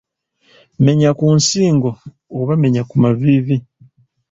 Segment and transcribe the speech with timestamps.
[0.85, 1.89] Menya ku nsingo
[2.39, 3.57] oba menya ku maviivi.